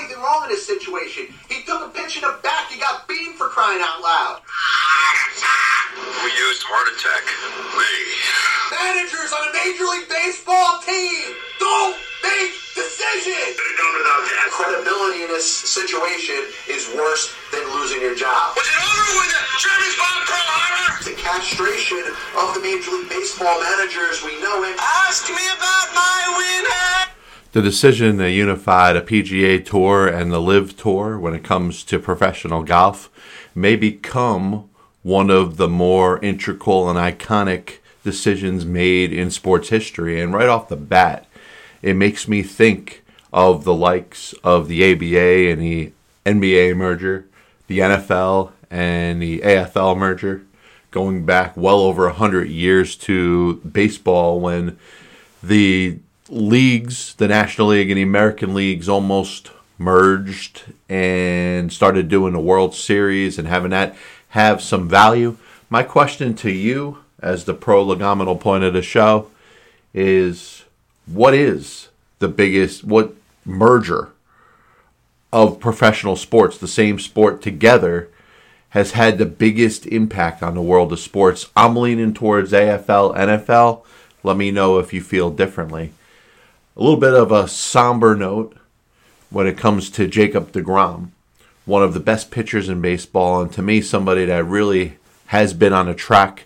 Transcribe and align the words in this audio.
anything 0.00 0.22
wrong 0.24 0.48
in 0.48 0.50
this 0.50 0.64
situation. 0.64 1.28
He 1.48 1.62
took 1.68 1.84
a 1.84 1.90
pitch 1.92 2.16
in 2.16 2.24
the 2.24 2.40
back. 2.42 2.72
He 2.72 2.80
got 2.80 3.04
beamed 3.04 3.36
for 3.36 3.52
crying 3.52 3.84
out 3.84 4.00
loud. 4.00 4.40
Who 4.40 6.26
used 6.32 6.64
heart 6.64 6.88
attack? 6.96 7.24
Me. 7.76 7.92
Managers 8.72 9.28
on 9.28 9.42
a 9.44 9.52
Major 9.52 9.84
League 9.92 10.08
Baseball 10.08 10.80
team 10.80 11.36
don't 11.60 11.96
make 12.24 12.56
decisions. 12.72 13.60
Could 13.60 13.68
have 13.76 13.80
done 13.84 13.94
without 14.00 14.24
that. 14.24 14.48
Credibility 14.56 15.20
in 15.28 15.30
this 15.36 15.44
situation 15.44 16.48
is 16.64 16.88
worse 16.96 17.36
than 17.52 17.64
losing 17.76 18.00
your 18.00 18.16
job. 18.16 18.56
Was 18.56 18.64
it 18.64 18.78
over 18.80 19.04
with 19.20 19.30
the 19.36 19.42
Germans 19.60 19.96
bomb 20.00 20.20
Pearl 20.24 20.48
Harbor? 20.48 20.88
The 21.12 21.16
castration 21.20 22.02
of 22.40 22.56
the 22.56 22.62
Major 22.64 22.96
League 22.96 23.12
Baseball 23.12 23.60
managers, 23.60 24.24
we 24.24 24.40
know 24.40 24.64
it. 24.64 24.80
Ask 24.80 25.28
me 25.28 25.44
about 25.52 25.88
my 25.92 26.20
winner. 26.40 27.09
The 27.52 27.62
decision 27.62 28.18
to 28.18 28.30
unify 28.30 28.92
the 28.92 29.00
PGA 29.00 29.64
Tour 29.64 30.06
and 30.06 30.30
the 30.30 30.40
LIV 30.40 30.76
Tour 30.76 31.18
when 31.18 31.34
it 31.34 31.42
comes 31.42 31.82
to 31.82 31.98
professional 31.98 32.62
golf 32.62 33.10
may 33.56 33.74
become 33.74 34.70
one 35.02 35.30
of 35.30 35.56
the 35.56 35.66
more 35.68 36.22
integral 36.22 36.88
and 36.88 36.96
iconic 36.96 37.78
decisions 38.04 38.64
made 38.64 39.12
in 39.12 39.32
sports 39.32 39.70
history. 39.70 40.20
And 40.20 40.32
right 40.32 40.48
off 40.48 40.68
the 40.68 40.76
bat, 40.76 41.26
it 41.82 41.96
makes 41.96 42.28
me 42.28 42.44
think 42.44 43.02
of 43.32 43.64
the 43.64 43.74
likes 43.74 44.32
of 44.44 44.68
the 44.68 44.84
ABA 44.92 45.50
and 45.50 45.60
the 45.60 45.92
NBA 46.24 46.76
merger, 46.76 47.26
the 47.66 47.80
NFL 47.80 48.52
and 48.70 49.20
the 49.20 49.40
AFL 49.40 49.96
merger, 49.96 50.42
going 50.92 51.24
back 51.24 51.56
well 51.56 51.80
over 51.80 52.06
100 52.06 52.48
years 52.48 52.94
to 52.94 53.56
baseball 53.56 54.38
when 54.38 54.78
the 55.42 55.98
leagues, 56.30 57.14
the 57.16 57.28
National 57.28 57.68
League 57.68 57.90
and 57.90 57.98
the 57.98 58.02
American 58.02 58.54
Leagues, 58.54 58.88
almost 58.88 59.50
merged 59.78 60.64
and 60.88 61.72
started 61.72 62.08
doing 62.08 62.32
the 62.32 62.40
World 62.40 62.74
Series 62.74 63.38
and 63.38 63.48
having 63.48 63.70
that 63.70 63.96
have 64.30 64.62
some 64.62 64.88
value. 64.88 65.36
My 65.68 65.82
question 65.82 66.34
to 66.36 66.50
you, 66.50 66.98
as 67.20 67.44
the 67.44 67.54
pro 67.54 67.84
legometal 67.84 68.38
point 68.38 68.64
of 68.64 68.74
the 68.74 68.82
show, 68.82 69.30
is 69.92 70.64
what 71.06 71.34
is 71.34 71.88
the 72.20 72.28
biggest, 72.28 72.84
what 72.84 73.14
merger 73.44 74.10
of 75.32 75.60
professional 75.60 76.16
sports, 76.16 76.58
the 76.58 76.68
same 76.68 76.98
sport 76.98 77.42
together, 77.42 78.08
has 78.70 78.92
had 78.92 79.18
the 79.18 79.26
biggest 79.26 79.86
impact 79.86 80.42
on 80.42 80.54
the 80.54 80.62
world 80.62 80.92
of 80.92 81.00
sports? 81.00 81.50
I'm 81.56 81.74
leaning 81.74 82.14
towards 82.14 82.52
AFL, 82.52 83.16
NFL. 83.16 83.82
Let 84.22 84.36
me 84.36 84.50
know 84.50 84.78
if 84.78 84.92
you 84.92 85.00
feel 85.00 85.30
differently 85.30 85.92
a 86.76 86.80
little 86.80 86.98
bit 86.98 87.14
of 87.14 87.32
a 87.32 87.48
somber 87.48 88.14
note 88.14 88.56
when 89.28 89.46
it 89.46 89.58
comes 89.58 89.90
to 89.90 90.06
Jacob 90.06 90.52
DeGrom, 90.52 91.08
one 91.64 91.82
of 91.82 91.94
the 91.94 92.00
best 92.00 92.30
pitchers 92.30 92.68
in 92.68 92.80
baseball, 92.80 93.42
and 93.42 93.52
to 93.52 93.62
me, 93.62 93.80
somebody 93.80 94.24
that 94.24 94.44
really 94.44 94.98
has 95.26 95.52
been 95.54 95.72
on 95.72 95.88
a 95.88 95.94
track 95.94 96.44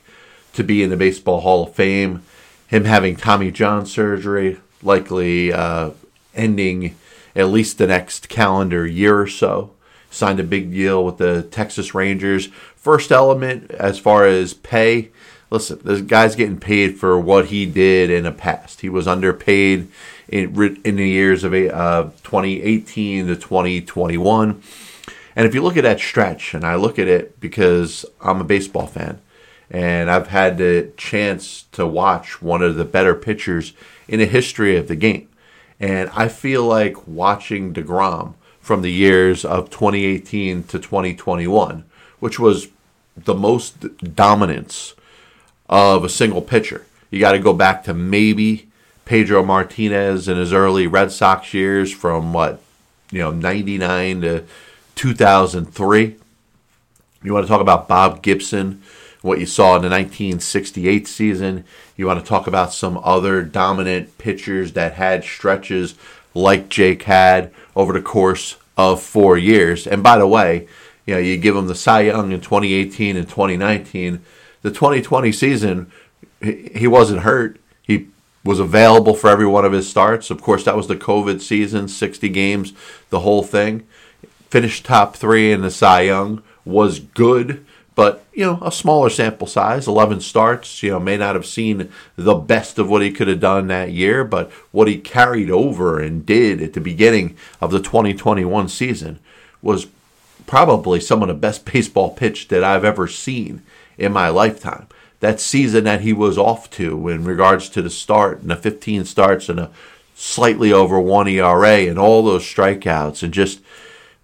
to 0.53 0.63
be 0.63 0.83
in 0.83 0.91
the 0.91 0.97
Baseball 0.97 1.41
Hall 1.41 1.65
of 1.65 1.75
Fame. 1.75 2.23
Him 2.67 2.85
having 2.85 3.17
Tommy 3.17 3.51
John 3.51 3.87
surgery, 3.87 4.59
likely 4.83 5.53
uh, 5.53 5.91
ending 6.35 6.97
at 7.37 7.49
least 7.49 7.79
the 7.79 7.87
next 7.87 8.29
calendar 8.29 8.87
year 8.87 9.21
or 9.21 9.27
so. 9.27 9.73
Signed 10.11 10.41
a 10.41 10.45
big 10.45 10.71
deal 10.71 11.05
with 11.05 11.19
the 11.19 11.43
Texas 11.43 11.95
Rangers. 11.95 12.47
First 12.77 13.11
element 13.11 13.71
as 13.73 13.99
far 13.99 14.27
as 14.27 14.55
pay 14.55 15.11
listen, 15.55 15.81
this 15.85 16.01
guy's 16.01 16.35
getting 16.35 16.59
paid 16.59 16.99
for 16.99 17.19
what 17.19 17.47
he 17.47 17.65
did 17.65 18.11
in 18.11 18.25
the 18.25 18.33
past. 18.33 18.81
He 18.81 18.89
was 18.89 19.07
underpaid 19.07 19.89
in, 20.29 20.81
in 20.85 20.97
the 20.97 21.09
years 21.09 21.45
of 21.45 21.53
uh, 21.53 22.05
2018 22.23 23.27
to 23.27 23.37
2021. 23.37 24.63
And 25.37 25.47
if 25.47 25.55
you 25.55 25.63
look 25.63 25.77
at 25.77 25.83
that 25.83 26.01
stretch, 26.01 26.55
and 26.55 26.65
I 26.65 26.77
look 26.77 26.99
at 26.99 27.09
it 27.09 27.41
because 27.41 28.05
I'm 28.21 28.41
a 28.41 28.45
baseball 28.45 28.87
fan, 28.87 29.21
and 29.71 30.11
I've 30.11 30.29
had 30.29 30.59
the 30.59 30.93
chance 30.97 31.65
to 31.73 31.87
watch 31.87 32.41
one 32.41 32.63
of 32.63 32.77
the 32.77 32.85
better 32.85 33.15
pitchers 33.15 33.73
in 34.07 34.21
the 34.21 34.27
history 34.27 34.77
of 34.77 34.89
the 34.89 34.97
game. 34.97 35.29
And 35.81 36.09
I 36.11 36.29
feel 36.29 36.65
like 36.65 37.09
watching 37.09 37.75
DeGrom 37.75 38.35
from 38.61 38.83
the 38.83 38.93
years 38.93 39.45
of 39.45 39.71
2018 39.71 40.65
to 40.65 40.79
2021, 40.79 41.85
which 42.21 42.39
was 42.39 42.69
the 43.17 43.35
most 43.35 44.15
dominance 44.15 44.95
of 45.69 46.05
a 46.05 46.09
single 46.09 46.43
pitcher. 46.43 46.87
You 47.11 47.21
got 47.21 47.33
to 47.33 47.39
go 47.39 47.53
back 47.53 47.85
to 47.85 47.95
maybe 47.95 48.69
Pedro 49.05 49.45
Martinez 49.45 50.29
in 50.29 50.37
his 50.37 50.53
early 50.53 50.87
Red 50.87 51.13
Sox 51.13 51.53
years 51.53 51.93
from 51.93 52.33
what, 52.33 52.61
you 53.11 53.19
know, 53.19 53.31
99 53.31 54.21
to 54.23 54.45
2003. 54.95 56.17
You 57.23 57.33
want 57.33 57.45
to 57.45 57.49
talk 57.49 57.61
about 57.61 57.89
Bob 57.89 58.23
Gibson, 58.23 58.83
what 59.23 59.41
you 59.41 59.47
saw 59.47 59.77
in 59.77 59.83
the 59.83 59.89
1968 59.89 61.09
season. 61.09 61.65
You 61.97 62.07
want 62.07 62.21
to 62.21 62.27
talk 62.27 62.47
about 62.47 62.73
some 62.73 63.01
other 63.03 63.43
dominant 63.43 64.19
pitchers 64.19 64.73
that 64.73 64.95
had 64.95 65.25
stretches 65.25 65.95
like 66.35 66.69
Jake 66.69 67.05
had 67.05 67.53
over 67.77 67.93
the 67.93 68.03
course 68.03 68.57
of 68.77 69.03
four 69.03 69.39
years. 69.39 69.87
And 69.87 70.03
by 70.03 70.19
the 70.19 70.27
way, 70.27 70.69
you 71.07 71.15
know, 71.15 71.21
you 71.21 71.37
give 71.37 71.57
him 71.57 71.67
the 71.67 71.75
Cy 71.75 72.03
Young 72.03 72.33
in 72.33 72.41
2018 72.41 73.17
and 73.17 73.29
2019 73.29 74.25
the 74.65 74.71
2020 74.71 75.31
season, 75.31 75.93
he 76.41 76.87
wasn't 76.87 77.21
hurt. 77.21 77.61
Was 78.45 78.61
available 78.61 79.15
for 79.15 79.31
every 79.31 79.47
one 79.47 79.65
of 79.65 79.73
his 79.73 79.89
starts. 79.89 80.31
Of 80.31 80.43
course, 80.43 80.65
that 80.65 80.77
was 80.77 80.87
the 80.87 80.97
COVID 80.97 81.41
season, 81.41 81.89
60 81.89 82.29
games, 82.29 82.73
the 83.11 83.21
whole 83.21 83.43
thing. 83.43 83.87
Finished 84.51 84.85
top 84.85 85.17
three 85.17 85.51
in 85.51 85.63
the 85.63 85.71
Cy 85.71 86.03
Young, 86.03 86.43
was 86.65 86.99
good, 86.99 87.65
but, 87.95 88.25
you 88.33 88.45
know, 88.45 88.59
a 88.61 88.73
smaller 88.73 89.09
sample 89.09 89.47
size, 89.47 89.87
11 89.87 90.21
starts, 90.21 90.83
you 90.83 90.91
know, 90.91 90.99
may 90.99 91.17
not 91.17 91.37
have 91.37 91.47
seen 91.47 91.91
the 92.17 92.35
best 92.35 92.79
of 92.79 92.89
what 92.89 93.03
he 93.03 93.13
could 93.13 93.29
have 93.29 93.41
done 93.41 93.69
that 93.69 93.93
year, 93.93 94.25
but 94.25 94.51
what 94.73 94.89
he 94.89 94.99
carried 94.99 95.51
over 95.51 96.01
and 96.01 96.27
did 96.27 96.61
at 96.61 96.73
the 96.73 96.81
beginning 96.81 97.37
of 97.61 97.71
the 97.71 97.81
2021 97.81 98.69
season 98.69 99.21
was 99.63 99.87
probably 100.47 101.01
some 101.01 101.23
of 101.23 101.29
the 101.29 101.35
best 101.35 101.65
baseball 101.73 102.11
pitch 102.11 102.49
that 102.49 102.65
I've 102.65 102.85
ever 102.85 103.07
seen 103.07 103.63
in 103.97 104.13
my 104.13 104.29
lifetime. 104.29 104.89
That 105.25 105.41
season 105.41 105.85
that 105.85 106.03
he 106.03 106.13
was 106.13 106.37
off 106.37 106.69
to 106.73 107.09
in 107.09 107.25
regards 107.25 107.71
to 107.71 107.81
the 107.81 107.89
start 107.89 108.43
and 108.43 108.51
the 108.51 108.57
15 108.57 109.07
starts 109.07 109.49
and 109.49 109.59
a 109.59 109.71
slightly 110.15 110.71
over 110.71 111.01
one 111.01 111.27
ERA 111.27 111.79
and 111.79 111.99
all 111.99 112.23
those 112.23 112.43
strikeouts 112.43 113.23
and 113.23 113.33
just 113.33 113.63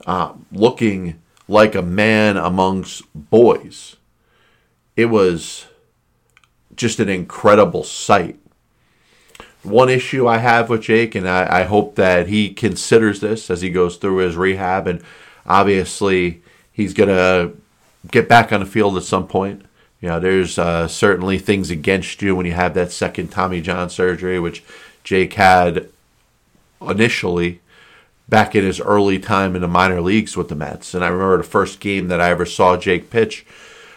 uh, 0.06 0.34
looking 0.52 1.18
like 1.48 1.74
a 1.74 1.80
man 1.80 2.36
amongst 2.36 3.02
boys. 3.14 3.96
It 4.94 5.06
was 5.06 5.68
just 6.76 7.00
an 7.00 7.08
incredible 7.08 7.82
sight. 7.82 8.38
One 9.62 9.88
issue 9.88 10.28
I 10.28 10.36
have 10.36 10.68
with 10.68 10.82
Jake, 10.82 11.14
and 11.14 11.26
I, 11.26 11.60
I 11.60 11.62
hope 11.62 11.94
that 11.94 12.28
he 12.28 12.52
considers 12.52 13.20
this 13.20 13.48
as 13.48 13.62
he 13.62 13.70
goes 13.70 13.96
through 13.96 14.18
his 14.18 14.36
rehab, 14.36 14.86
and 14.86 15.02
obviously 15.46 16.42
he's 16.70 16.92
going 16.92 17.08
to 17.08 17.56
get 18.10 18.28
back 18.28 18.52
on 18.52 18.60
the 18.60 18.66
field 18.66 18.98
at 18.98 19.04
some 19.04 19.26
point. 19.26 19.64
You 20.00 20.08
know, 20.08 20.20
there's 20.20 20.58
uh, 20.58 20.88
certainly 20.88 21.38
things 21.38 21.70
against 21.70 22.22
you 22.22 22.34
when 22.34 22.46
you 22.46 22.52
have 22.52 22.74
that 22.74 22.92
second 22.92 23.28
Tommy 23.28 23.60
John 23.60 23.90
surgery, 23.90 24.40
which 24.40 24.62
Jake 25.04 25.34
had 25.34 25.88
initially 26.80 27.60
back 28.28 28.54
in 28.54 28.64
his 28.64 28.80
early 28.80 29.18
time 29.18 29.54
in 29.54 29.60
the 29.60 29.68
minor 29.68 30.00
leagues 30.00 30.36
with 30.36 30.48
the 30.48 30.54
Mets. 30.54 30.94
And 30.94 31.04
I 31.04 31.08
remember 31.08 31.36
the 31.38 31.42
first 31.42 31.80
game 31.80 32.08
that 32.08 32.20
I 32.20 32.30
ever 32.30 32.46
saw 32.46 32.76
Jake 32.76 33.10
pitch 33.10 33.44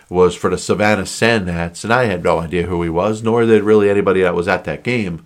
was 0.09 0.35
for 0.35 0.49
the 0.49 0.57
Savannah 0.57 1.05
Sand 1.05 1.45
Gnats, 1.45 1.83
and 1.83 1.93
I 1.93 2.05
had 2.05 2.23
no 2.23 2.39
idea 2.39 2.63
who 2.63 2.81
he 2.83 2.89
was, 2.89 3.23
nor 3.23 3.45
did 3.45 3.63
really 3.63 3.89
anybody 3.89 4.21
that 4.21 4.35
was 4.35 4.47
at 4.47 4.65
that 4.65 4.83
game. 4.83 5.25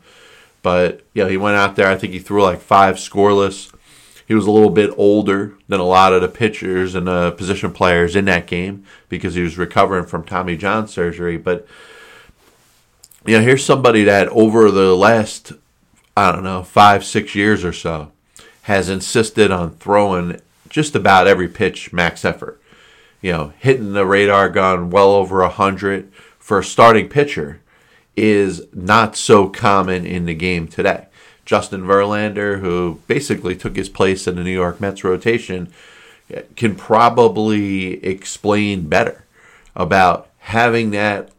But 0.62 1.02
you 1.14 1.24
know, 1.24 1.30
he 1.30 1.38
went 1.38 1.58
out 1.58 1.76
there. 1.76 1.88
I 1.88 1.96
think 1.96 2.13
he 2.13 2.19
threw 2.19 2.44
like 2.44 2.62
five 2.62 2.96
scoreless 2.98 3.74
he 4.27 4.35
was 4.35 4.45
a 4.45 4.51
little 4.51 4.69
bit 4.69 4.91
older 4.97 5.53
than 5.69 5.79
a 5.79 5.85
lot 5.85 6.12
of 6.12 6.21
the 6.21 6.27
pitchers 6.27 6.95
and 6.95 7.07
the 7.07 7.31
position 7.31 7.71
players 7.71 8.15
in 8.15 8.25
that 8.25 8.45
game 8.45 8.83
because 9.07 9.35
he 9.35 9.41
was 9.41 9.57
recovering 9.57 10.06
from 10.06 10.24
Tommy 10.24 10.57
John 10.57 10.88
surgery. 10.88 11.38
But 11.38 11.65
you 13.25 13.38
know, 13.38 13.44
here's 13.44 13.63
somebody 13.63 14.03
that 14.03 14.27
over 14.29 14.69
the 14.69 14.95
last 14.95 15.53
I 16.15 16.31
don't 16.31 16.44
know 16.44 16.62
five 16.63 17.06
six 17.06 17.35
years 17.35 17.63
or 17.63 17.74
so 17.74 18.12
has 18.63 18.89
insisted 18.89 19.50
on 19.50 19.71
throwing 19.71 20.41
just 20.68 20.94
about 20.94 21.27
every 21.27 21.47
pitch 21.47 21.94
max 21.94 22.25
effort. 22.25 22.62
You 23.21 23.31
know, 23.31 23.53
hitting 23.57 23.94
the 23.94 24.06
radar 24.06 24.50
gun 24.50 24.89
well 24.89 25.12
over 25.12 25.41
a 25.41 25.50
hundred 25.50 26.12
for 26.38 26.59
a 26.59 26.63
starting 26.63 27.07
pitcher 27.07 27.62
is 28.18 28.63
not 28.74 29.15
so 29.15 29.47
common 29.47 30.06
in 30.06 30.25
the 30.25 30.33
game 30.33 30.68
today. 30.68 31.06
Justin 31.48 31.84
Verlander, 31.84 32.60
who 32.60 33.00
basically 33.08 33.56
took 33.56 33.78
his 33.78 33.88
place 33.88 34.28
in 34.28 34.36
the 34.36 34.44
New 34.44 34.52
York 34.52 34.82
Mets 34.82 35.06
rotation, 35.06 35.72
can 36.58 36.76
probably 36.76 38.04
explain 38.06 38.90
better 38.90 39.24
about 39.74 40.30
having 40.40 40.92
that 40.92 41.30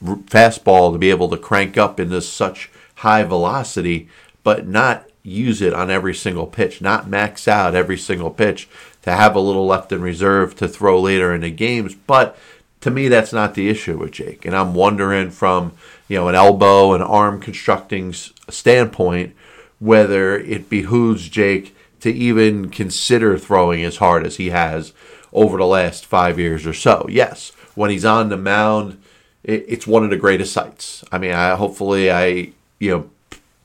fastball 0.00 0.92
to 0.92 0.98
be 0.98 1.10
able 1.10 1.28
to 1.28 1.36
crank 1.36 1.76
up 1.76 1.98
into 1.98 2.22
such 2.22 2.70
high 2.94 3.24
velocity, 3.24 4.08
but 4.44 4.68
not 4.68 5.04
use 5.24 5.60
it 5.60 5.74
on 5.74 5.90
every 5.90 6.14
single 6.14 6.46
pitch, 6.46 6.80
not 6.80 7.08
max 7.08 7.48
out 7.48 7.74
every 7.74 7.98
single 7.98 8.30
pitch, 8.30 8.68
to 9.02 9.10
have 9.10 9.34
a 9.34 9.40
little 9.40 9.66
left 9.66 9.90
in 9.90 10.00
reserve 10.00 10.54
to 10.54 10.68
throw 10.68 11.00
later 11.00 11.34
in 11.34 11.40
the 11.40 11.50
games. 11.50 11.96
But 12.06 12.38
to 12.80 12.90
me, 12.90 13.08
that's 13.08 13.32
not 13.32 13.54
the 13.54 13.68
issue 13.68 13.98
with 13.98 14.12
Jake. 14.12 14.44
And 14.44 14.54
I'm 14.54 14.74
wondering 14.74 15.30
from 15.30 15.72
you 16.08 16.16
know 16.16 16.28
an 16.28 16.34
elbow 16.34 16.92
and 16.92 17.02
arm 17.02 17.40
constructing 17.40 18.12
standpoint 18.12 19.34
whether 19.80 20.36
it 20.36 20.68
behooves 20.68 21.28
Jake 21.28 21.74
to 22.00 22.10
even 22.10 22.68
consider 22.68 23.38
throwing 23.38 23.84
as 23.84 23.98
hard 23.98 24.26
as 24.26 24.36
he 24.36 24.50
has 24.50 24.92
over 25.32 25.56
the 25.56 25.66
last 25.66 26.04
five 26.06 26.38
years 26.38 26.66
or 26.66 26.72
so. 26.72 27.06
Yes, 27.08 27.52
when 27.74 27.90
he's 27.90 28.04
on 28.04 28.28
the 28.28 28.36
mound, 28.36 29.00
it's 29.44 29.86
one 29.86 30.04
of 30.04 30.10
the 30.10 30.16
greatest 30.16 30.52
sights. 30.52 31.04
I 31.12 31.18
mean, 31.18 31.32
I, 31.32 31.54
hopefully 31.54 32.10
I 32.10 32.52
you 32.78 32.90
know 32.90 33.10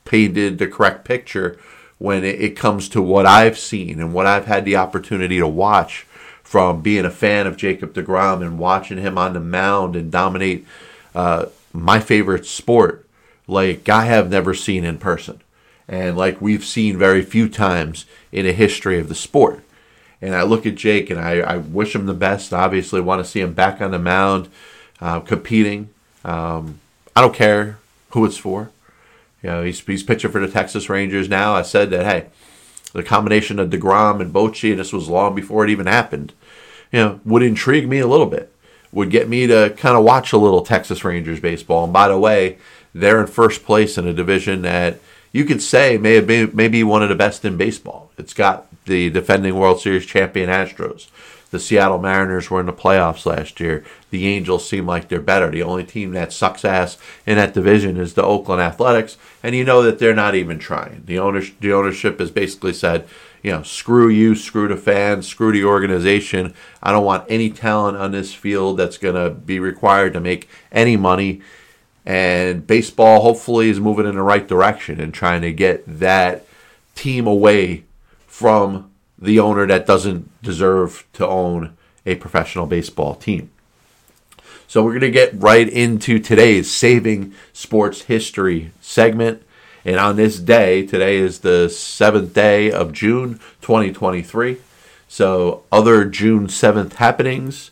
painted 0.05 0.57
the 0.57 0.67
correct 0.67 1.05
picture 1.05 1.59
when 1.97 2.23
it 2.23 2.57
comes 2.57 2.89
to 2.89 3.01
what 3.01 3.25
I've 3.25 3.57
seen 3.57 3.99
and 3.99 4.13
what 4.13 4.25
I've 4.25 4.45
had 4.45 4.65
the 4.65 4.75
opportunity 4.75 5.39
to 5.39 5.47
watch 5.47 6.05
from 6.43 6.81
being 6.81 7.05
a 7.05 7.09
fan 7.09 7.47
of 7.47 7.57
Jacob 7.57 7.93
DeGrom 7.93 8.41
and 8.41 8.59
watching 8.59 8.97
him 8.97 9.17
on 9.17 9.33
the 9.33 9.39
mound 9.39 9.95
and 9.95 10.11
dominate 10.11 10.65
uh, 11.15 11.45
my 11.71 11.99
favorite 11.99 12.45
sport 12.45 13.07
like 13.47 13.89
I 13.89 14.05
have 14.05 14.29
never 14.29 14.53
seen 14.53 14.83
in 14.83 14.97
person 14.97 15.41
and 15.87 16.17
like 16.17 16.41
we've 16.41 16.65
seen 16.65 16.97
very 16.97 17.21
few 17.21 17.49
times 17.49 18.05
in 18.31 18.45
a 18.45 18.51
history 18.51 18.99
of 18.99 19.09
the 19.09 19.15
sport. 19.15 19.63
And 20.21 20.35
I 20.35 20.43
look 20.43 20.65
at 20.65 20.75
Jake 20.75 21.09
and 21.09 21.19
I, 21.19 21.39
I 21.39 21.57
wish 21.57 21.93
him 21.93 22.05
the 22.05 22.13
best. 22.13 22.53
Obviously, 22.53 23.01
want 23.01 23.23
to 23.23 23.29
see 23.29 23.41
him 23.41 23.53
back 23.53 23.81
on 23.81 23.91
the 23.91 23.99
mound, 23.99 24.49
uh, 25.01 25.19
competing. 25.19 25.89
Um, 26.23 26.79
I 27.15 27.21
don't 27.21 27.35
care 27.35 27.77
who 28.11 28.23
it's 28.23 28.37
for. 28.37 28.71
You 29.41 29.49
know, 29.49 29.63
he's, 29.63 29.81
he's 29.81 30.03
pitching 30.03 30.31
for 30.31 30.39
the 30.39 30.47
Texas 30.47 30.87
Rangers 30.87 31.27
now. 31.27 31.53
I 31.53 31.61
said 31.61 31.89
that, 31.89 32.05
hey, 32.05 32.27
the 32.93 33.03
combination 33.03 33.59
of 33.59 33.69
DeGrom 33.69 34.21
and 34.21 34.33
Bochy, 34.33 34.71
and 34.71 34.79
this 34.79 34.93
was 34.93 35.09
long 35.09 35.35
before 35.35 35.63
it 35.63 35.69
even 35.69 35.87
happened, 35.87 36.33
you 36.91 36.99
know, 36.99 37.19
would 37.25 37.43
intrigue 37.43 37.89
me 37.89 37.99
a 37.99 38.07
little 38.07 38.27
bit. 38.27 38.53
Would 38.91 39.09
get 39.09 39.27
me 39.27 39.47
to 39.47 39.73
kind 39.77 39.97
of 39.97 40.03
watch 40.03 40.31
a 40.33 40.37
little 40.37 40.61
Texas 40.61 41.03
Rangers 41.03 41.39
baseball. 41.39 41.83
And 41.83 41.93
by 41.93 42.07
the 42.07 42.19
way, 42.19 42.59
they're 42.93 43.19
in 43.19 43.27
first 43.27 43.63
place 43.65 43.97
in 43.97 44.07
a 44.07 44.13
division 44.13 44.61
that– 44.61 44.99
you 45.33 45.43
could 45.45 45.61
say 45.61 45.97
may 45.97 46.13
have 46.13 46.27
been 46.27 46.51
maybe 46.53 46.83
one 46.83 47.03
of 47.03 47.09
the 47.09 47.15
best 47.15 47.43
in 47.43 47.57
baseball. 47.57 48.11
It's 48.17 48.35
got 48.35 48.67
the 48.85 49.09
defending 49.09 49.55
World 49.55 49.81
Series 49.81 50.05
champion 50.05 50.49
Astros. 50.49 51.07
The 51.53 51.59
Seattle 51.59 51.99
Mariners 51.99 52.49
were 52.49 52.59
in 52.59 52.65
the 52.65 52.73
playoffs 52.73 53.27
last 53.27 53.59
year. 53.59 53.85
The 54.09 54.25
Angels 54.25 54.67
seem 54.67 54.87
like 54.87 55.07
they're 55.07 55.21
better. 55.21 55.51
The 55.51 55.61
only 55.61 55.83
team 55.83 56.09
that 56.13 56.33
sucks 56.33 56.65
ass 56.65 56.97
in 57.27 57.35
that 57.37 57.53
division 57.53 57.95
is 57.95 58.15
the 58.15 58.23
Oakland 58.23 58.59
Athletics, 58.59 59.17
and 59.43 59.53
you 59.53 59.63
know 59.63 59.83
that 59.83 59.99
they're 59.99 60.15
not 60.15 60.33
even 60.33 60.57
trying. 60.57 61.03
The 61.05 61.19
owner, 61.19 61.43
the 61.59 61.71
ownership 61.71 62.19
has 62.19 62.31
basically 62.31 62.73
said, 62.73 63.07
you 63.43 63.51
know, 63.51 63.61
screw 63.61 64.09
you, 64.09 64.33
screw 64.33 64.67
the 64.67 64.75
fans, 64.75 65.27
screw 65.27 65.51
the 65.51 65.63
organization. 65.63 66.55
I 66.81 66.91
don't 66.91 67.05
want 67.05 67.27
any 67.29 67.51
talent 67.51 67.97
on 67.97 68.11
this 68.11 68.33
field 68.33 68.77
that's 68.77 68.97
going 68.97 69.13
to 69.13 69.29
be 69.29 69.59
required 69.59 70.13
to 70.13 70.19
make 70.19 70.49
any 70.71 70.97
money 70.97 71.43
and 72.03 72.65
baseball 72.65 73.21
hopefully 73.21 73.69
is 73.69 73.79
moving 73.79 74.07
in 74.07 74.15
the 74.15 74.23
right 74.23 74.47
direction 74.47 74.99
and 74.99 75.13
trying 75.13 75.41
to 75.41 75.53
get 75.53 75.83
that 75.99 76.47
team 76.95 77.27
away 77.27 77.83
from 78.25 78.89
the 79.17 79.39
owner 79.39 79.65
that 79.67 79.85
doesn't 79.85 80.29
deserve 80.41 81.05
to 81.13 81.27
own 81.27 81.77
a 82.05 82.15
professional 82.15 82.65
baseball 82.65 83.15
team. 83.15 83.49
So 84.67 84.83
we're 84.83 84.99
going 84.99 85.01
to 85.01 85.11
get 85.11 85.39
right 85.39 85.67
into 85.67 86.19
today's 86.19 86.71
Saving 86.71 87.33
Sports 87.53 88.03
History 88.03 88.71
segment. 88.81 89.43
And 89.85 89.97
on 89.97 90.15
this 90.15 90.39
day, 90.39 90.85
today 90.85 91.17
is 91.17 91.39
the 91.39 91.67
7th 91.67 92.33
day 92.33 92.71
of 92.71 92.93
June 92.93 93.39
2023. 93.61 94.57
So, 95.07 95.63
other 95.71 96.05
June 96.05 96.47
7th 96.47 96.93
happenings 96.93 97.69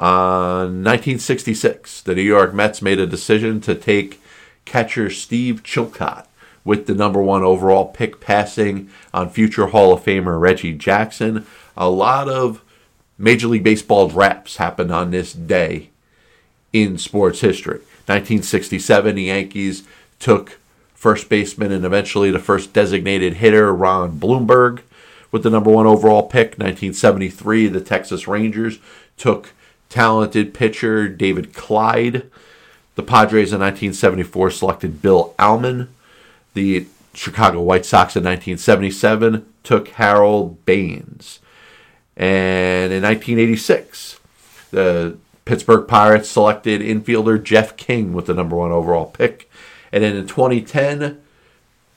uh, 0.00 0.64
1966, 0.64 2.00
the 2.00 2.14
New 2.14 2.22
York 2.22 2.54
Mets 2.54 2.80
made 2.80 2.98
a 2.98 3.06
decision 3.06 3.60
to 3.60 3.74
take 3.74 4.18
catcher 4.64 5.10
Steve 5.10 5.62
Chilcott 5.62 6.24
with 6.64 6.86
the 6.86 6.94
number 6.94 7.22
one 7.22 7.42
overall 7.42 7.86
pick, 7.86 8.20
passing 8.20 8.90
on 9.14 9.30
future 9.30 9.68
Hall 9.68 9.92
of 9.92 10.04
Famer 10.04 10.40
Reggie 10.40 10.74
Jackson. 10.74 11.46
A 11.76 11.88
lot 11.88 12.28
of 12.28 12.62
Major 13.18 13.48
League 13.48 13.64
Baseball 13.64 14.08
drafts 14.08 14.56
happened 14.56 14.92
on 14.92 15.10
this 15.10 15.32
day 15.32 15.90
in 16.72 16.98
sports 16.98 17.40
history. 17.40 17.78
1967, 18.06 19.14
the 19.14 19.22
Yankees 19.24 19.84
took 20.18 20.58
first 20.94 21.28
baseman 21.28 21.72
and 21.72 21.84
eventually 21.84 22.30
the 22.30 22.38
first 22.38 22.72
designated 22.72 23.34
hitter, 23.34 23.74
Ron 23.74 24.18
Blomberg, 24.18 24.82
with 25.32 25.42
the 25.42 25.50
number 25.50 25.70
one 25.70 25.86
overall 25.86 26.24
pick. 26.24 26.58
1973, 26.58 27.68
the 27.68 27.80
Texas 27.80 28.26
Rangers 28.28 28.78
took 29.16 29.52
talented 29.88 30.52
pitcher 30.54 31.08
David 31.08 31.54
Clyde. 31.54 32.30
The 32.96 33.02
Padres 33.02 33.52
in 33.52 33.60
1974 33.60 34.50
selected 34.50 35.00
Bill 35.00 35.34
Almon. 35.38 35.88
The 36.54 36.86
Chicago 37.14 37.60
White 37.60 37.86
Sox 37.86 38.16
in 38.16 38.24
1977 38.24 39.46
took 39.62 39.88
Harold 39.88 40.64
Baines. 40.64 41.40
And 42.16 42.92
in 42.92 43.02
1986, 43.02 44.20
the 44.70 45.16
Pittsburgh 45.44 45.88
Pirates 45.88 46.28
selected 46.28 46.80
infielder 46.80 47.42
Jeff 47.42 47.76
King 47.76 48.12
with 48.12 48.26
the 48.26 48.34
number 48.34 48.56
one 48.56 48.70
overall 48.70 49.06
pick. 49.06 49.50
And 49.92 50.04
then 50.04 50.16
in 50.16 50.26
2010, 50.26 51.20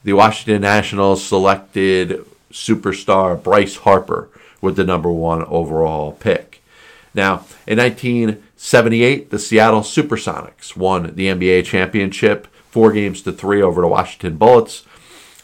the 0.04 0.14
Washington 0.14 0.62
Nationals 0.62 1.24
selected 1.24 2.26
superstar 2.52 3.42
Bryce 3.42 3.78
Harper 3.78 4.30
with 4.62 4.76
the 4.76 4.84
number 4.84 5.12
one 5.12 5.44
overall 5.46 6.14
pick. 6.14 6.62
Now, 7.14 7.46
in 7.68 7.78
1978, 7.78 9.30
the 9.30 9.40
Seattle 9.40 9.82
Supersonics 9.82 10.76
won 10.76 11.16
the 11.16 11.28
NBA 11.28 11.66
championship, 11.66 12.48
four 12.74 12.92
games 12.92 13.22
to 13.22 13.32
three 13.32 13.62
over 13.62 13.82
the 13.82 13.88
Washington 13.88 14.36
Bullets. 14.36 14.84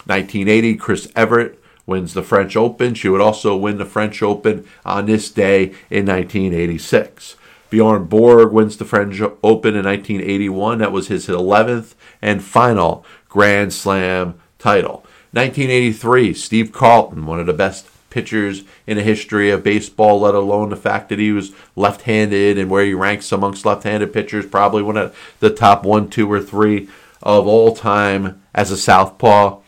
1980, 0.07 0.75
Chris 0.77 1.11
Evert 1.15 1.61
wins 1.85 2.15
the 2.15 2.23
French 2.23 2.57
Open. 2.57 2.95
She 2.95 3.07
would 3.07 3.21
also 3.21 3.55
win 3.55 3.77
the 3.77 3.85
French 3.85 4.23
Open 4.23 4.65
on 4.83 5.05
this 5.05 5.29
day 5.29 5.65
in 5.91 6.07
1986. 6.07 7.35
Bjorn 7.69 8.05
Borg 8.05 8.51
wins 8.51 8.77
the 8.77 8.85
French 8.85 9.21
Open 9.21 9.75
in 9.75 9.85
1981. 9.85 10.79
That 10.79 10.91
was 10.91 11.09
his 11.09 11.27
11th 11.27 11.93
and 12.19 12.43
final 12.43 13.05
Grand 13.27 13.73
Slam 13.73 14.33
title. 14.57 15.05
1983, 15.31 16.33
Steve 16.33 16.71
Carlton, 16.71 17.27
one 17.27 17.39
of 17.39 17.45
the 17.45 17.53
best 17.53 17.87
pitchers 18.09 18.63
in 18.87 18.97
the 18.97 19.03
history 19.03 19.51
of 19.51 19.63
baseball, 19.63 20.21
let 20.21 20.33
alone 20.33 20.69
the 20.69 20.75
fact 20.75 21.09
that 21.09 21.19
he 21.19 21.31
was 21.31 21.51
left 21.75 22.01
handed 22.01 22.57
and 22.57 22.71
where 22.71 22.83
he 22.83 22.95
ranks 22.95 23.31
amongst 23.31 23.67
left 23.67 23.83
handed 23.83 24.11
pitchers, 24.11 24.47
probably 24.47 24.81
one 24.81 24.97
of 24.97 25.15
the 25.41 25.51
top 25.51 25.85
one, 25.85 26.09
two, 26.09 26.31
or 26.31 26.41
three 26.41 26.89
of 27.21 27.47
all 27.47 27.75
time 27.75 28.41
as 28.53 28.71
a 28.71 28.77
southpaw. 28.77 29.59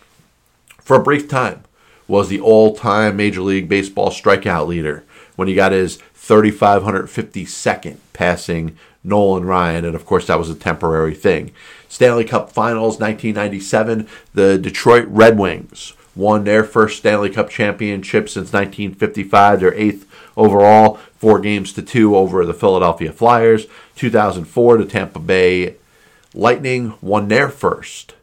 For 0.79 0.97
a 0.97 1.03
brief 1.03 1.27
time, 1.27 1.63
was 2.07 2.27
the 2.27 2.41
all 2.41 2.75
time 2.75 3.15
Major 3.15 3.41
League 3.41 3.69
Baseball 3.69 4.09
strikeout 4.09 4.67
leader 4.67 5.03
when 5.35 5.47
he 5.47 5.55
got 5.55 5.71
his 5.71 5.97
3,552nd 6.15 7.97
passing 8.13 8.77
Nolan 9.03 9.45
Ryan, 9.45 9.85
and 9.85 9.95
of 9.95 10.05
course 10.05 10.27
that 10.27 10.37
was 10.37 10.49
a 10.49 10.55
temporary 10.55 11.15
thing. 11.15 11.51
Stanley 11.87 12.25
Cup 12.25 12.51
Finals 12.51 12.99
1997, 12.99 14.07
the 14.33 14.57
Detroit 14.57 15.07
Red 15.07 15.39
Wings 15.39 15.93
won 16.15 16.43
their 16.43 16.63
first 16.63 16.97
Stanley 16.97 17.29
Cup 17.29 17.49
championship 17.49 18.27
since 18.27 18.51
1955, 18.51 19.59
their 19.59 19.73
eighth 19.73 20.05
overall, 20.35 20.95
four 21.17 21.39
games 21.39 21.73
to 21.73 21.81
two 21.81 22.15
over 22.15 22.45
the 22.45 22.53
Philadelphia 22.53 23.11
Flyers. 23.11 23.67
2004, 23.95 24.77
the 24.77 24.85
Tampa 24.85 25.19
Bay 25.19 25.75
Lightning 26.33 26.93
won 27.01 27.27
their 27.27 27.49
first 27.49 28.13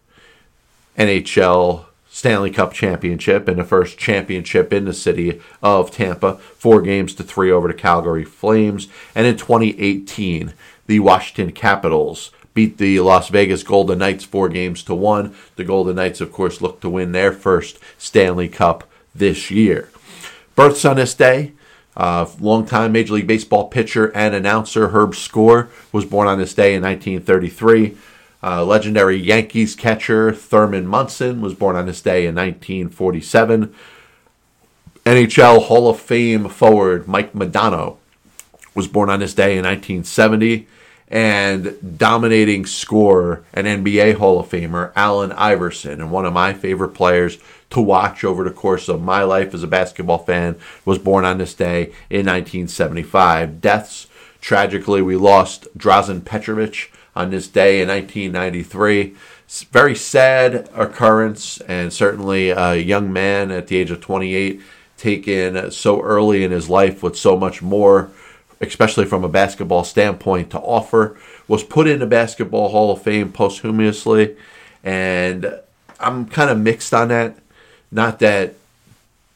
NHL 0.96 1.84
Stanley 2.10 2.50
Cup 2.50 2.72
championship 2.72 3.46
and 3.46 3.58
the 3.58 3.64
first 3.64 3.96
championship 3.96 4.72
in 4.72 4.86
the 4.86 4.92
city 4.92 5.40
of 5.62 5.90
Tampa, 5.90 6.34
four 6.34 6.82
games 6.82 7.14
to 7.14 7.22
three 7.22 7.50
over 7.50 7.68
the 7.68 7.74
Calgary 7.74 8.24
Flames. 8.24 8.88
And 9.14 9.26
in 9.26 9.36
2018, 9.36 10.52
the 10.86 10.98
Washington 10.98 11.52
Capitals 11.52 12.32
beat 12.54 12.78
the 12.78 12.98
Las 12.98 13.28
Vegas 13.28 13.62
Golden 13.62 14.00
Knights 14.00 14.24
four 14.24 14.48
games 14.48 14.82
to 14.82 14.94
one. 14.94 15.32
The 15.54 15.62
Golden 15.62 15.94
Knights, 15.94 16.20
of 16.20 16.32
course, 16.32 16.60
look 16.60 16.80
to 16.80 16.90
win 16.90 17.12
their 17.12 17.30
first 17.30 17.78
Stanley 17.98 18.48
Cup 18.48 18.82
this 19.14 19.48
year. 19.50 19.90
Births 20.56 20.84
on 20.84 20.96
this 20.96 21.14
day. 21.14 21.52
Uh, 21.98 22.26
longtime 22.38 22.92
Major 22.92 23.14
League 23.14 23.26
Baseball 23.26 23.68
pitcher 23.68 24.16
and 24.16 24.32
announcer 24.32 24.88
Herb 24.88 25.16
Score 25.16 25.68
was 25.92 26.04
born 26.04 26.28
on 26.28 26.38
this 26.38 26.54
day 26.54 26.74
in 26.74 26.82
1933. 26.82 27.96
Uh, 28.40 28.64
legendary 28.64 29.16
Yankees 29.16 29.74
catcher 29.74 30.32
Thurman 30.32 30.86
Munson 30.86 31.40
was 31.40 31.54
born 31.54 31.74
on 31.74 31.86
this 31.86 32.00
day 32.00 32.24
in 32.24 32.36
1947. 32.36 33.74
NHL 35.04 35.64
Hall 35.64 35.90
of 35.90 35.98
Fame 35.98 36.48
forward 36.48 37.08
Mike 37.08 37.32
Modano 37.32 37.96
was 38.76 38.86
born 38.86 39.10
on 39.10 39.18
this 39.18 39.34
day 39.34 39.58
in 39.58 39.64
1970. 39.64 40.68
And 41.10 41.98
dominating 41.98 42.66
scorer 42.66 43.44
and 43.52 43.66
NBA 43.66 44.16
Hall 44.16 44.40
of 44.40 44.48
Famer 44.48 44.92
Allen 44.94 45.32
Iverson, 45.32 46.00
and 46.00 46.10
one 46.10 46.26
of 46.26 46.32
my 46.32 46.52
favorite 46.52 46.90
players 46.90 47.38
to 47.70 47.80
watch 47.80 48.24
over 48.24 48.44
the 48.44 48.50
course 48.50 48.88
of 48.88 49.02
my 49.02 49.22
life 49.22 49.52
as 49.54 49.62
a 49.62 49.66
basketball 49.66 50.18
fan, 50.18 50.56
was 50.84 50.98
born 50.98 51.24
on 51.24 51.38
this 51.38 51.54
day 51.54 51.84
in 52.08 52.26
1975. 52.26 53.60
Deaths, 53.60 54.06
tragically, 54.40 55.02
we 55.02 55.16
lost 55.16 55.66
Drazen 55.76 56.24
Petrovic 56.24 56.92
on 57.14 57.30
this 57.30 57.48
day 57.48 57.80
in 57.80 57.88
1993. 57.88 59.14
Very 59.70 59.94
sad 59.94 60.68
occurrence, 60.74 61.60
and 61.62 61.92
certainly 61.92 62.50
a 62.50 62.76
young 62.76 63.12
man 63.12 63.50
at 63.50 63.66
the 63.66 63.76
age 63.76 63.90
of 63.90 64.00
28 64.00 64.60
taken 64.98 65.70
so 65.70 66.02
early 66.02 66.44
in 66.44 66.50
his 66.50 66.68
life 66.68 67.02
with 67.02 67.16
so 67.16 67.36
much 67.36 67.62
more, 67.62 68.10
especially 68.60 69.04
from 69.04 69.24
a 69.24 69.28
basketball 69.28 69.84
standpoint, 69.84 70.50
to 70.50 70.58
offer. 70.58 71.16
Was 71.46 71.62
put 71.62 71.86
in 71.86 71.98
the 71.98 72.06
Basketball 72.06 72.68
Hall 72.68 72.92
of 72.92 73.02
Fame 73.02 73.32
posthumously, 73.32 74.36
and 74.84 75.58
I'm 75.98 76.26
kind 76.26 76.50
of 76.50 76.58
mixed 76.58 76.92
on 76.92 77.08
that. 77.08 77.38
Not 77.90 78.18
that 78.18 78.54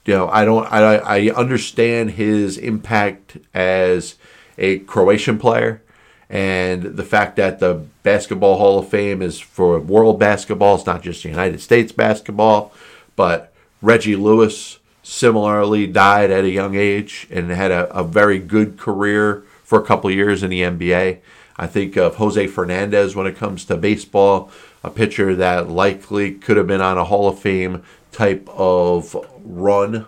you 0.05 0.15
know 0.15 0.29
I 0.29 0.45
don't 0.45 0.71
I 0.71 0.97
I 0.97 1.31
understand 1.31 2.13
his 2.13 2.59
impact 2.59 3.39
as 3.55 4.17
a 4.59 4.81
Croatian 4.81 5.39
player 5.39 5.81
and 6.33 6.83
the 6.83 7.05
fact 7.05 7.37
that 7.37 7.61
the 7.61 7.85
Basketball 8.03 8.57
Hall 8.57 8.79
of 8.79 8.89
Fame 8.89 9.21
is 9.21 9.39
for 9.39 9.79
world 9.79 10.19
basketball, 10.19 10.77
it's 10.77 10.87
not 10.87 11.03
just 11.03 11.27
United 11.27 11.61
States 11.61 11.93
basketball, 11.93 12.73
but 13.17 13.53
Reggie 13.83 14.17
Lewis 14.17 14.79
similarly 15.03 15.87
died 15.87 16.31
at 16.31 16.45
a 16.45 16.51
young 16.51 16.75
age 16.75 17.27
and 17.31 17.51
had 17.51 17.71
a, 17.71 17.93
a 17.93 18.05
very 18.05 18.39
good 18.39 18.79
career 18.79 19.43
for 19.65 19.81
a 19.81 19.85
couple 19.85 20.11
years 20.11 20.43
in 20.43 20.51
the 20.51 20.63
NBA. 20.63 21.19
I 21.57 21.67
think 21.67 21.97
of 21.97 22.17
Jose 22.17 22.47
Fernandez 22.47 23.15
when 23.15 23.27
it 23.27 23.37
comes 23.37 23.65
to 23.67 23.77
baseball, 23.77 24.51
a 24.83 24.91
pitcher 24.91 25.35
that 25.37 25.69
likely 25.69 26.33
could 26.33 26.57
have 26.57 26.67
been 26.67 26.81
on 26.81 26.99
a 26.99 27.05
Hall 27.05 27.29
of 27.29 27.39
Fame 27.39 27.83
type 28.11 28.49
of 28.51 29.17
run, 29.45 30.07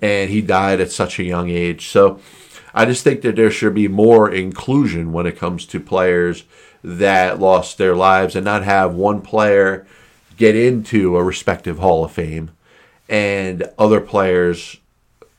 and 0.00 0.30
he 0.30 0.42
died 0.42 0.80
at 0.80 0.90
such 0.90 1.18
a 1.18 1.24
young 1.24 1.48
age. 1.48 1.88
So 1.88 2.20
I 2.74 2.84
just 2.84 3.04
think 3.04 3.22
that 3.22 3.36
there 3.36 3.50
should 3.50 3.74
be 3.74 3.88
more 3.88 4.30
inclusion 4.30 5.12
when 5.12 5.26
it 5.26 5.38
comes 5.38 5.66
to 5.66 5.80
players 5.80 6.44
that 6.82 7.40
lost 7.40 7.78
their 7.78 7.96
lives 7.96 8.36
and 8.36 8.44
not 8.44 8.64
have 8.64 8.94
one 8.94 9.22
player 9.22 9.86
get 10.36 10.54
into 10.54 11.16
a 11.16 11.24
respective 11.24 11.78
Hall 11.78 12.04
of 12.04 12.12
Fame 12.12 12.50
and 13.08 13.68
other 13.78 14.00
players 14.00 14.78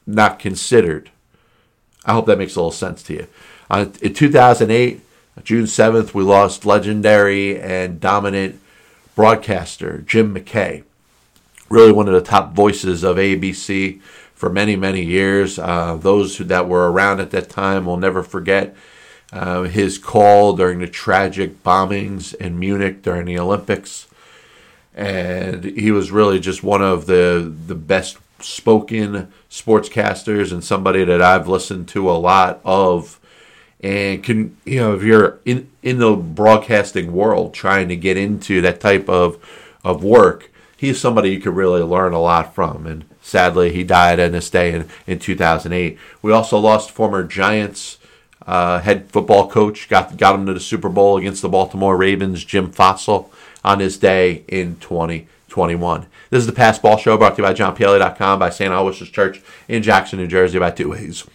not 0.05 0.39
considered. 0.39 1.09
I 2.05 2.13
hope 2.13 2.25
that 2.27 2.38
makes 2.38 2.55
a 2.55 2.59
little 2.59 2.71
sense 2.71 3.03
to 3.03 3.13
you. 3.13 3.27
Uh, 3.69 3.88
in 4.01 4.13
2008, 4.13 5.01
June 5.43 5.65
7th, 5.65 6.13
we 6.13 6.24
lost 6.24 6.65
legendary 6.65 7.59
and 7.59 8.00
dominant 8.00 8.59
broadcaster 9.15 10.00
Jim 10.00 10.33
McKay 10.33 10.83
really 11.69 11.91
one 11.91 12.07
of 12.07 12.13
the 12.13 12.21
top 12.21 12.53
voices 12.53 13.03
of 13.03 13.17
ABC 13.17 14.01
for 14.33 14.50
many, 14.50 14.75
many 14.75 15.03
years. 15.03 15.59
Uh, 15.59 15.95
those 15.95 16.38
that 16.38 16.67
were 16.67 16.91
around 16.91 17.19
at 17.19 17.31
that 17.31 17.50
time 17.50 17.86
will 17.86 17.97
never 17.97 18.24
forget 18.24 18.75
uh, 19.33 19.63
his 19.63 19.97
call 19.97 20.53
during 20.53 20.79
the 20.79 20.88
tragic 20.88 21.63
bombings 21.63 22.33
in 22.36 22.59
Munich 22.59 23.01
during 23.01 23.25
the 23.25 23.39
Olympics. 23.39 24.07
And 24.98 25.63
he 25.63 25.92
was 25.92 26.12
really 26.12 26.39
just 26.39 26.63
one 26.63 26.82
of 26.82 27.06
the, 27.06 27.54
the 27.68 27.75
best 27.75 28.18
spoken 28.39 29.32
sportscasters 29.50 30.51
and 30.51 30.63
somebody 30.63 31.04
that 31.04 31.22
I've 31.22 31.48
listened 31.48 31.88
to 31.89 32.10
a 32.10 32.13
lot 32.13 32.60
of. 32.66 33.20
And 33.80 34.24
can 34.24 34.58
you 34.66 34.80
know 34.80 34.96
if 34.96 35.04
you're 35.04 35.39
in 35.46 35.70
in 35.84 36.00
the 36.00 36.16
broadcasting 36.16 37.13
world 37.13 37.54
trying 37.54 37.89
to 37.89 37.96
get 37.96 38.18
into 38.18 38.60
that 38.62 38.80
type 38.80 39.08
of 39.08 39.38
of 39.84 40.04
work, 40.04 40.51
he's 40.75 41.00
somebody 41.00 41.30
you 41.30 41.39
could 41.39 41.56
really 41.56 41.84
learn 41.84 42.13
a 42.13 42.20
lot 42.20 42.56
from. 42.56 42.88
And 42.88 43.06
sadly, 43.22 43.72
he 43.72 43.84
died 43.84 44.20
on 44.20 44.32
this 44.32 44.50
day 44.50 44.74
in, 44.74 44.89
in 45.06 45.20
2008. 45.20 45.98
We 46.22 46.32
also 46.32 46.58
lost 46.58 46.92
former 46.92 47.24
Giants 47.24 47.98
uh, 48.46 48.80
head 48.80 49.12
football 49.12 49.50
coach, 49.50 49.89
got, 49.89 50.16
got 50.18 50.36
him 50.36 50.46
to 50.46 50.54
the 50.54 50.60
Super 50.60 50.89
Bowl 50.89 51.18
against 51.18 51.42
the 51.42 51.50
Baltimore 51.50 51.98
Ravens, 51.98 52.46
Jim 52.46 52.72
Fassel, 52.72 53.30
on 53.67 53.79
this 53.79 53.97
day 53.97 54.45
in 54.47 54.77
2021. 54.77 56.07
This 56.29 56.39
is 56.39 56.47
the 56.47 56.53
Passed 56.53 56.81
Ball 56.81 56.95
Show 56.95 57.17
brought 57.17 57.36
to 57.36 57.41
you 57.41 57.47
by 57.47 57.53
JohnPielli.com, 57.53 58.39
by 58.39 58.50
St. 58.50 58.71
Aloysius 58.71 59.09
Church 59.09 59.41
in 59.67 59.83
Jackson, 59.83 60.19
New 60.19 60.27
Jersey, 60.27 60.57
by 60.57 60.71
Two 60.71 60.91
Ways. 60.91 61.25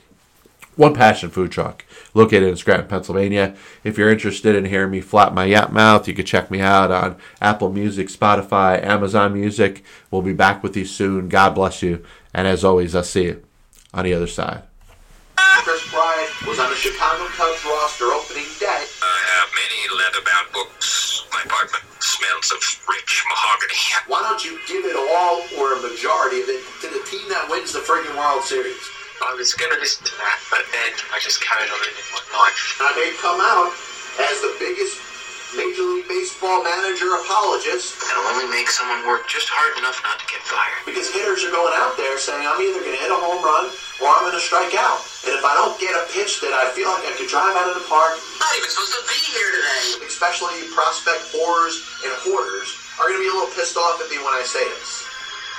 One 0.74 0.94
Passion 0.94 1.28
Food 1.28 1.52
Truck 1.52 1.84
located 2.14 2.44
in 2.44 2.56
Scranton, 2.56 2.88
Pennsylvania. 2.88 3.54
If 3.84 3.98
you're 3.98 4.10
interested 4.10 4.56
in 4.56 4.64
hearing 4.64 4.90
me 4.90 5.02
flap 5.02 5.34
my 5.34 5.44
yap 5.44 5.72
mouth, 5.72 6.08
you 6.08 6.14
can 6.14 6.24
check 6.24 6.50
me 6.50 6.62
out 6.62 6.90
on 6.90 7.16
Apple 7.42 7.70
Music, 7.70 8.08
Spotify, 8.08 8.82
Amazon 8.82 9.34
Music. 9.34 9.84
We'll 10.10 10.22
be 10.22 10.32
back 10.32 10.62
with 10.62 10.74
you 10.74 10.86
soon. 10.86 11.28
God 11.28 11.54
bless 11.54 11.82
you. 11.82 12.02
And 12.32 12.48
as 12.48 12.64
always, 12.64 12.96
I'll 12.96 13.02
see 13.02 13.24
you 13.24 13.44
on 13.92 14.04
the 14.04 14.14
other 14.14 14.26
side. 14.26 14.62
Kris 15.36 15.86
Bryant 15.92 16.46
was 16.46 16.58
on 16.58 16.70
the 16.70 16.76
Chicago 16.76 17.26
Cubs 17.26 17.62
roster 17.66 18.06
opening 18.06 18.48
day. 18.58 18.84
I 19.02 19.18
have 19.36 19.48
many 19.52 20.02
leather-bound 20.02 20.52
books. 20.54 21.26
My 21.30 21.42
apartment 21.44 21.91
smells 22.22 22.54
of 22.54 22.62
rich 22.86 23.24
mahogany. 23.26 23.82
Why 24.06 24.22
don't 24.22 24.42
you 24.46 24.54
give 24.70 24.86
it 24.86 24.94
all 24.94 25.42
or 25.58 25.74
a 25.74 25.78
majority 25.82 26.38
of 26.42 26.48
it 26.48 26.62
to 26.82 26.88
the 26.94 27.02
team 27.10 27.26
that 27.34 27.50
wins 27.50 27.74
the 27.74 27.82
friggin' 27.82 28.14
World 28.14 28.46
Series? 28.46 28.78
I 29.22 29.34
was 29.34 29.54
gonna 29.54 29.78
listen 29.78 30.06
to 30.06 30.14
that, 30.18 30.38
but 30.50 30.62
then 30.70 30.90
I 31.14 31.18
just 31.22 31.42
carried 31.42 31.70
on 31.70 31.78
living 31.78 32.06
my 32.14 32.22
life. 32.34 32.58
And 32.78 32.90
I 32.90 32.92
may 32.98 33.10
come 33.18 33.38
out 33.38 33.70
as 34.22 34.38
the 34.42 34.54
biggest 34.58 34.98
Major 35.54 35.84
League 35.84 36.08
Baseball 36.08 36.64
manager 36.64 37.12
apologist 37.20 38.00
That'll 38.00 38.24
only 38.32 38.48
make 38.48 38.72
someone 38.72 39.04
work 39.04 39.28
just 39.28 39.52
hard 39.52 39.76
enough 39.78 40.00
not 40.00 40.16
to 40.16 40.26
get 40.26 40.40
fired. 40.48 40.80
because 40.88 41.12
hitters 41.12 41.44
are 41.44 41.52
going 41.52 41.76
out 41.76 41.92
there 42.00 42.16
saying 42.16 42.40
I'm 42.40 42.56
either 42.56 42.80
going 42.80 42.96
to 42.96 43.02
hit 43.04 43.12
a 43.12 43.20
home 43.20 43.44
run 43.44 43.68
or 44.00 44.08
I'm 44.08 44.24
going 44.24 44.32
to 44.32 44.40
strike 44.40 44.72
out. 44.80 45.04
And 45.22 45.32
if 45.38 45.44
I 45.46 45.54
don't 45.54 45.78
get 45.78 45.94
a 45.94 46.02
pitch 46.10 46.42
that 46.42 46.50
I 46.50 46.70
feel 46.74 46.90
like 46.90 47.06
I 47.06 47.14
could 47.14 47.30
drive 47.30 47.54
out 47.54 47.70
of 47.70 47.78
the 47.78 47.86
park, 47.86 48.18
Not 48.42 48.52
even 48.58 48.66
supposed 48.70 48.94
to 48.98 49.02
be 49.06 49.18
here 49.38 49.50
today. 49.54 50.06
especially 50.10 50.66
prospect 50.74 51.30
whores 51.30 51.78
and 52.02 52.10
hoarders, 52.26 52.74
are 52.98 53.06
going 53.06 53.22
to 53.22 53.24
be 53.24 53.30
a 53.30 53.34
little 53.34 53.54
pissed 53.54 53.78
off 53.78 54.02
at 54.02 54.10
me 54.10 54.18
when 54.18 54.34
I 54.34 54.42
say 54.42 54.62
this. 54.78 55.06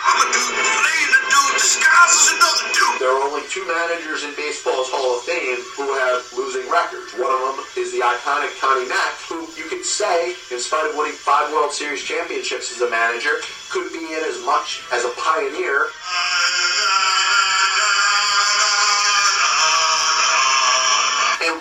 I'm 0.03 0.19
a 0.19 0.27
dude 0.35 0.51
playing 0.51 1.11
a 1.15 1.19
dude 1.31 1.55
disguised 1.55 2.11
as 2.11 2.27
another 2.35 2.67
dude. 2.75 2.99
There 2.99 3.07
are 3.15 3.23
only 3.23 3.47
two 3.47 3.63
managers 3.63 4.27
in 4.27 4.35
baseball's 4.35 4.91
Hall 4.91 5.15
of 5.15 5.23
Fame 5.23 5.63
who 5.79 5.87
have 5.95 6.27
losing 6.35 6.67
records. 6.67 7.15
One 7.15 7.31
of 7.31 7.39
them 7.55 7.63
is 7.79 7.95
the 7.95 8.03
iconic 8.03 8.51
Connie 8.59 8.83
Mack, 8.91 9.15
who 9.31 9.47
you 9.55 9.63
could 9.71 9.87
say, 9.87 10.35
in 10.51 10.59
spite 10.59 10.83
of 10.91 10.99
winning 10.99 11.15
five 11.15 11.47
World 11.55 11.71
Series 11.71 12.03
championships 12.03 12.67
as 12.75 12.83
a 12.83 12.91
manager, 12.91 13.39
could 13.71 13.95
be 13.95 14.03
in 14.11 14.19
as 14.27 14.43
much 14.43 14.83
as 14.91 15.07
a 15.07 15.11
pioneer. 15.15 15.87
And 15.87 16.32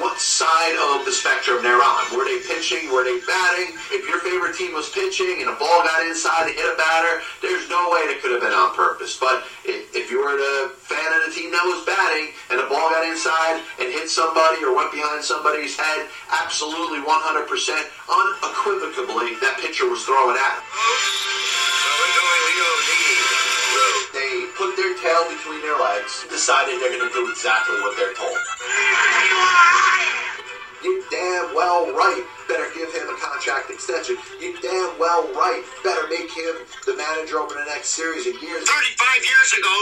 what 0.03 0.19
side 0.19 0.75
of 0.91 1.07
the 1.07 1.15
spectrum 1.15 1.63
they're 1.63 1.79
on? 1.79 2.03
Were 2.11 2.27
they 2.27 2.43
pitching? 2.43 2.91
Were 2.91 3.07
they 3.07 3.23
batting? 3.23 3.79
If 3.95 4.03
your 4.11 4.19
favorite 4.19 4.59
team 4.59 4.75
was 4.75 4.91
pitching 4.91 5.39
and 5.39 5.47
a 5.47 5.55
ball 5.55 5.87
got 5.87 6.03
inside 6.03 6.51
and 6.51 6.59
hit 6.59 6.67
a 6.67 6.75
batter, 6.75 7.23
there's 7.39 7.71
no 7.71 7.87
way 7.95 8.11
that 8.11 8.19
could 8.19 8.35
have 8.35 8.43
been 8.43 8.51
on 8.51 8.75
purpose. 8.75 9.15
But 9.15 9.47
if, 9.63 10.11
you 10.11 10.19
were 10.19 10.35
a 10.35 10.75
fan 10.75 11.07
of 11.17 11.23
the 11.25 11.33
team 11.33 11.55
that 11.55 11.65
was 11.65 11.87
batting 11.87 12.35
and 12.51 12.59
the 12.59 12.67
ball 12.67 12.91
got 12.91 13.07
inside 13.07 13.63
and 13.79 13.95
hit 13.95 14.11
somebody 14.11 14.59
or 14.67 14.75
went 14.75 14.91
behind 14.91 15.23
somebody's 15.23 15.79
head, 15.79 16.11
absolutely 16.35 16.99
100% 16.99 17.07
unequivocally, 17.07 19.39
that 19.39 19.63
pitcher 19.63 19.87
was 19.89 20.03
throwing 20.03 20.35
at 20.35 20.59
him. 20.59 20.67
They 22.91 23.42
put 24.57 24.77
their 24.77 24.95
tail 24.99 25.29
between 25.29 25.61
their 25.63 25.79
legs, 25.79 26.27
decided 26.29 26.81
they're 26.81 26.93
going 26.93 27.09
to 27.09 27.15
do 27.15 27.29
exactly 27.31 27.77
what 27.81 27.97
they're 27.97 28.15
told. 28.15 28.37
You 30.83 30.99
damn 31.11 31.55
well 31.55 31.95
right 31.95 32.27
better 32.49 32.67
give 32.75 32.91
him 32.93 33.09
a 33.09 33.17
contract 33.21 33.71
extension. 33.71 34.17
You 34.41 34.59
damn 34.61 34.99
well 34.99 35.31
right 35.33 35.63
better 35.85 36.09
make 36.11 36.31
him 36.31 36.67
the 36.87 36.97
manager 36.97 37.39
over 37.39 37.55
the 37.55 37.65
next 37.71 37.91
series 37.91 38.27
of 38.27 38.35
years. 38.43 38.67
35 38.67 39.23
years 39.23 39.53
ago, 39.55 39.77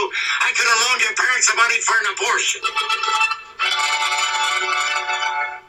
I 0.45 0.53
could 0.53 0.67
have 0.69 0.79
loaned 0.89 1.01
your 1.01 1.15
parents 1.17 1.49
the 1.49 1.57
money 1.57 1.81
for 1.81 1.97
an 1.97 2.05
abortion. 2.13 2.61